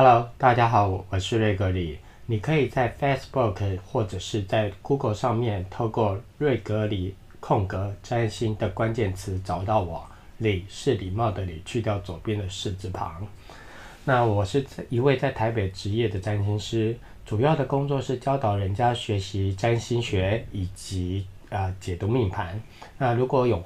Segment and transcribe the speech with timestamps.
[0.00, 1.98] Hello，大家好，我是瑞格里。
[2.26, 10.06] 你可以在 Facebook 或者是在 Google 上面透过瑞格里空格占星的关键词找到我。
[10.36, 13.26] 礼是礼貌的礼，去掉左边的士字旁。
[14.04, 16.96] 那我是一位在台北职业的占星师，
[17.26, 22.62] 主要的工作是教导人家学习占星学以及啊、解读命盘。
[22.98, 23.60] 那如果有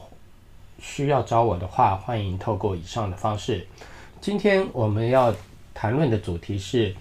[0.80, 3.66] 需要找我的话，欢迎透过以上的方式。
[4.18, 5.34] 今天我们要
[5.74, 6.94] 谈论的主题是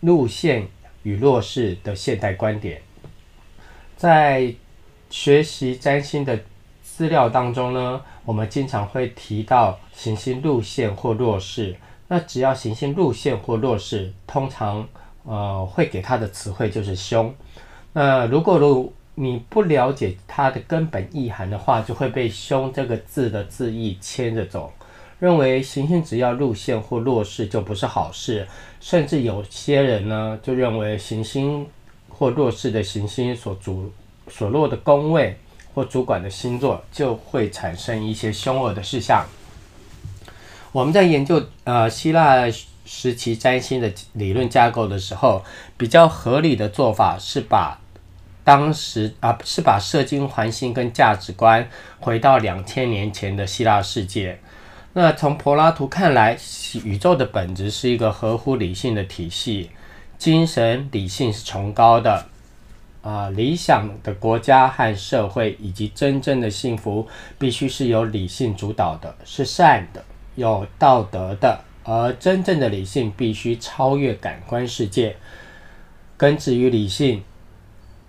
[0.00, 0.68] 路线
[1.02, 2.80] 与弱势的现代观点。
[3.96, 4.54] 在
[5.10, 6.38] 学习占星的
[6.82, 11.76] 资料当中呢，我们经常会提到行星路线或弱势。
[12.08, 14.86] 那只要行星路线或弱势，通常
[15.24, 17.34] 呃会给它的词汇就是凶。
[17.92, 24.72] 那如果如你不了解它的根本意涵的话，就会被凶这个字的字义牵着走。
[25.24, 28.46] 认为行星只要路线或弱势就不是好事，
[28.78, 31.66] 甚至有些人呢就认为行星
[32.10, 33.90] 或弱势的行星所主
[34.28, 35.34] 所落的宫位
[35.72, 39.24] 或主管的星座就会产生一些凶恶的事项。
[40.72, 42.44] 我们在研究呃希腊
[42.84, 45.42] 时期占星的理论架构的时候，
[45.78, 47.80] 比较合理的做法是把
[48.44, 51.66] 当时啊是把射精环星跟价值观
[51.98, 54.38] 回到两千年前的希腊世界。
[54.96, 56.38] 那从柏拉图看来，
[56.84, 59.70] 宇宙的本质是一个合乎理性的体系，
[60.18, 62.26] 精神理性是崇高的，
[63.02, 67.08] 啊、理想的国家和社会以及真正的幸福，
[67.40, 70.04] 必须是由理性主导的，是善的，
[70.36, 75.16] 有道德的，而真正的理性必须超越感官世界，
[76.16, 77.20] 根植于理性，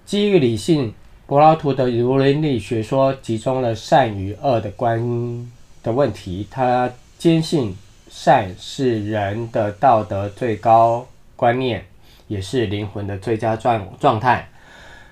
[0.06, 0.94] 基于理性，
[1.26, 5.55] 柏拉图的儒伦理学说集中了善与恶的观。
[5.86, 7.78] 的问题，他坚信
[8.10, 11.86] 善是人的道德最高观念，
[12.28, 14.50] 也是灵魂的最佳状状态。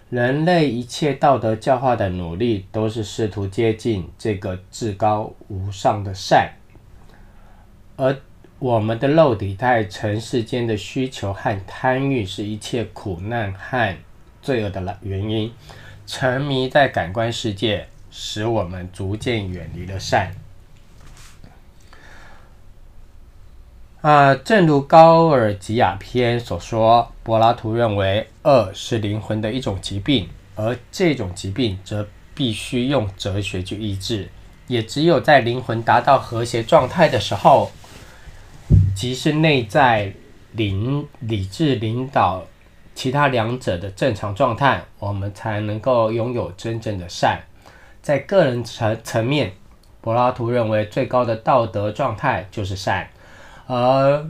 [0.10, 6.52] 人类一切道德教化的努力，都是试图接近这个至高无上的善。
[7.96, 8.18] 而
[8.58, 13.96] 我们的肉体在尘世间的需求和贪欲，是一切苦难和
[14.42, 15.52] 罪恶的来原因。
[16.08, 20.32] 沉迷在感官世界，使我们逐渐远离了善。
[24.04, 32.06] 啊、正如高尔吉亚篇所说，柏拉图认为恶是灵魂的一种疾病，而这种疾病则
[32.36, 34.28] 必须用哲学去医治。
[34.68, 37.72] 也只有在灵魂达到和谐状态的时候，
[38.94, 40.12] 即是内在
[40.52, 42.44] 领理智领导
[42.94, 47.42] 其他两者的正常状态，我们才能够拥有真正的善。
[48.02, 49.54] 在个人层层面，
[50.02, 53.08] 柏拉图认为最高的道德状态就是善。
[53.76, 54.30] 而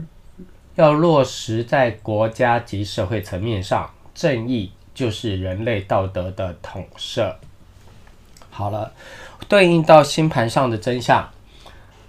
[0.74, 7.36] 要落实在国家及社会层面上，正义就是人类道德的统摄。
[8.50, 8.92] 好了，
[9.48, 11.28] 对应到星盘上的真相，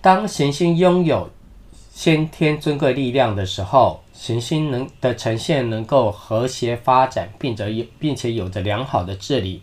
[0.01, 1.29] 当行星拥有
[1.91, 9.62] 先天尊贵力量的时候，行星能的呈现能够和谐发展，并且有并且有着良好的治理，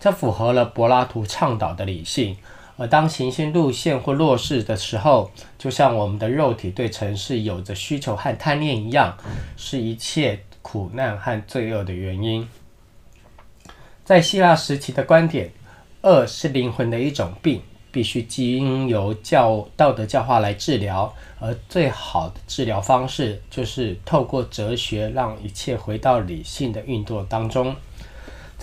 [0.00, 2.36] 这符合了柏拉图倡导的理性。
[2.76, 9.16] 而当行星路线或弱势的时候，就像我们的肉体对城市有着需求和贪念一样，
[9.56, 12.48] 是一切苦难和罪恶的原因。
[14.04, 15.50] 在希腊时期的观点，
[16.02, 17.62] 恶是灵魂的一种病，
[17.92, 27.74] 必须经由教道德教化来治疗，而最好的治疗方式就是透过哲学，让一切回到理性的运作当中。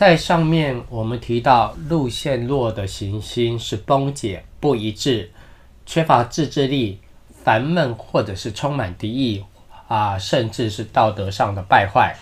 [0.02, 5.30] 在上面我们提到，路线弱的行星是崩解、不一致、
[5.86, 7.00] 缺乏自制力、
[7.44, 9.46] 烦闷，或者是充满敌意
[9.88, 12.16] 啊，甚至是道德上的败坏。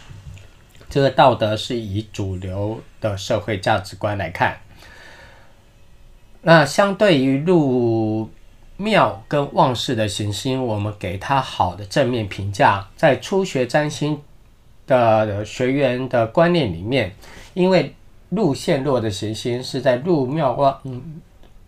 [0.89, 4.57] 这个道德是以主流的社会价值观来看。
[6.41, 8.29] 那相对于路
[8.75, 12.89] 庙跟旺势的行星，我们给它好的正面评价。
[12.97, 14.21] 在初学占星
[14.89, 17.13] 的学员的观念里面。
[17.53, 17.95] 因为
[18.29, 21.19] 路线落的行星是在路庙旺，嗯，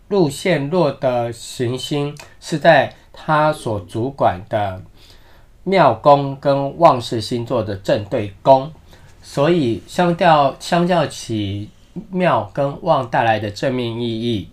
[0.08, 4.82] 路线落的行星是在他所主管的
[5.64, 8.72] 庙宫跟旺氏星座的正对宫，
[9.22, 11.68] 所以相较相较起
[12.10, 14.48] 庙跟旺带来的正面意义，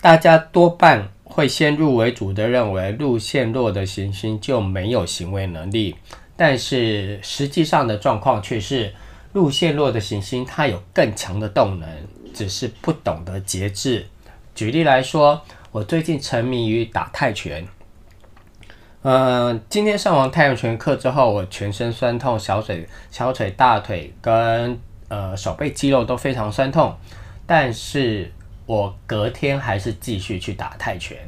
[0.00, 5.94] 大家多半会先入为主的认为路线落的行星就没有行为能力，
[6.38, 8.94] 但是实际上的状况却是。
[9.34, 11.88] 路线弱的行星，它有更强的动能，
[12.32, 14.06] 只是不懂得节制。
[14.54, 17.68] 举例来说，我最近沉迷于打泰拳，
[19.02, 26.96] 嗯，今天上完太阳拳课之后，我全身酸痛，小腿、小腿、大腿跟呃手背肌肉都非常酸痛，
[27.46, 28.32] 但是
[28.64, 31.18] 我隔天还是继续去打泰拳，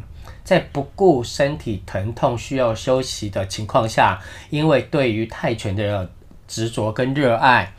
[0.51, 6.11] 在不顾身体疼痛需要休息的情况下，因为对于泰拳的
[6.49, 7.73] 执着跟热爱，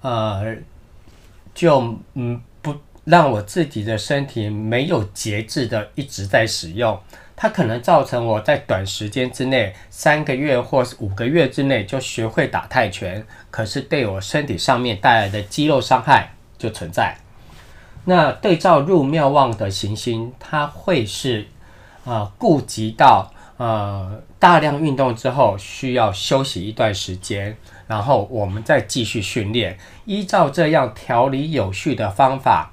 [0.00, 0.54] 呃，
[1.52, 6.96] 就嗯不让我自己的身体没有节制的一直在使用。
[7.34, 17.16] 它可能造成我在短时间之内，三个月或五个月之内就学会打泰拳，可是对我身体上面带来的肌肉伤害就存在。
[18.04, 21.48] 那对照入庙旺的行星，它会是
[22.04, 27.56] 啊顾及到呃大量运动之后需要休息一段时间，
[27.86, 32.72] 然后我们再继续训练，依照这样条理有序的方法。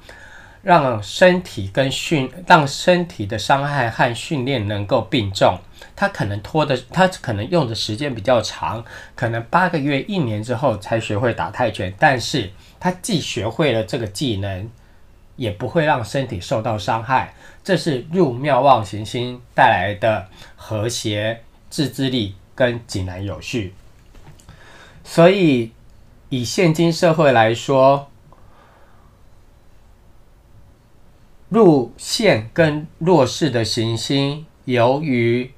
[0.61, 5.57] 让身体跟训，让身体的伤害和训练能够并重。
[5.95, 8.83] 他可能拖的，他可能用的时间比较长，
[9.15, 11.93] 可能八个月、一年之后才学会打泰拳。
[11.97, 14.69] 但是他既学会了这个技能，
[15.37, 17.33] 也不会让身体受到伤害。
[17.69, 23.75] 这是入庙望行星带来的和谐、自制力跟井然有序。
[25.03, 25.71] 所以，
[26.29, 28.09] 以现今社会来说，
[31.49, 35.51] 入陷跟弱势的行星，由于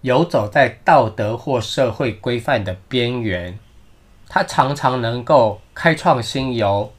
[0.00, 3.58] 游走在道德或社会规范的边缘，
[4.30, 6.90] 它常常能够开创新游，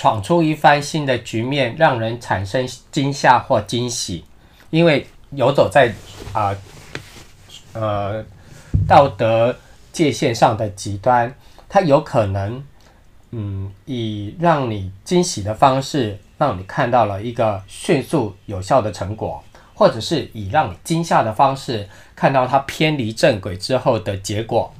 [0.00, 4.24] 闯出一番新的局面，让人产生惊吓或惊喜。
[4.70, 5.92] 因为游走在
[6.32, 6.56] 啊
[7.74, 8.24] 呃，
[8.88, 9.54] 道德
[9.92, 11.34] 界限上的极端，
[11.68, 12.64] 它有可能
[13.32, 16.18] 嗯以让你惊喜的方式。
[16.38, 19.44] 让你看到了一个迅速有效的成果，
[19.74, 21.86] 或者是以让你惊吓的方式
[22.16, 24.72] 看到它偏离正轨之后的结果。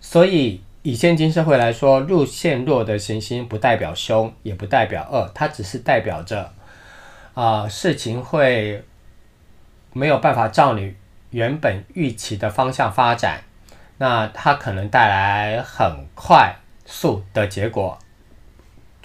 [0.00, 6.52] 所以，以现今社会来说，入陷弱的行星不代表凶，也不代表恶，它只是代表着
[7.34, 8.84] 啊、事情会
[9.92, 10.94] 没有办法照你
[11.30, 13.42] 原本预期的方向发展。
[13.98, 16.54] 那它可能带来很快
[16.86, 17.98] 速的结果。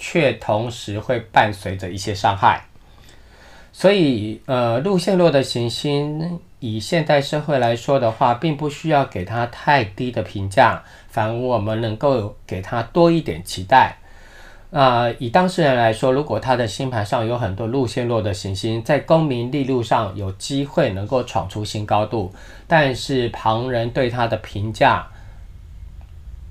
[0.02, 2.64] 却同时会伴随着一些伤害，
[3.70, 13.96] 所以，呃，路线弱的行星，以现代社会来说的话，并不需要给他太低的评价，反而我们能够给他多一点期待。
[14.70, 22.32] 啊、以当事人来说，如果他的星盘上有很多路线落的行星，在功名利禄上有机会能够闯出新高度，
[22.68, 25.08] 但是旁人对他的评价，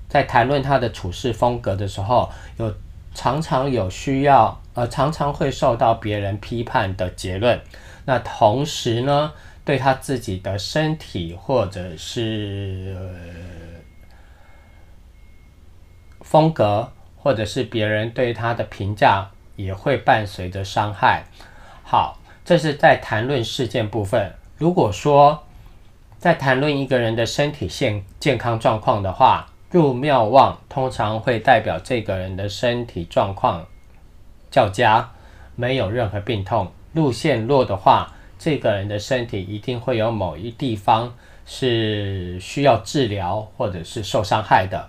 [0.08, 2.28] 在谈论他的处事风格的时候，
[2.58, 2.74] 有。
[3.12, 7.60] 常常有需要，呃，常常会受到别人批判的结论。
[8.04, 9.32] 那同时呢，
[9.70, 12.96] 对他自己的身体或者是、
[16.22, 21.22] 风格，或者是别人对他的评价，也会伴随着伤害。
[21.84, 24.34] 好，这是在谈论事件部分。
[24.58, 25.44] 如果说
[26.18, 33.64] 在谈论一个人的身体健健康状况的话，入庙旺通常会代表这个人的身体状况
[34.50, 35.12] 较佳，
[35.54, 36.72] 没有任何病痛。
[36.92, 41.12] 入陷弱的话，这个人的身体一定会有某一地方
[41.44, 44.88] 是需要治疗或者是受伤害的。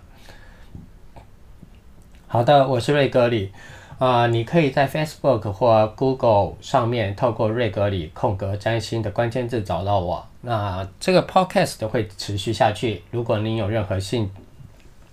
[2.28, 3.52] 好的，我是瑞格里，
[4.00, 10.26] 啊、你可以在 Facebook 或 Google 上面透过瑞格里空格占星的关键字找到我。
[10.40, 13.04] 那这个 Podcast 会持续下去。
[13.12, 14.32] 如果您有任何兴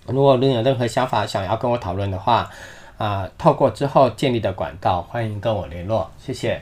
[0.07, 2.49] 如果您有任何想法想要跟我讨论的话，
[2.97, 6.61] 啊、透过之后建立的管道，欢迎跟我联络，谢谢。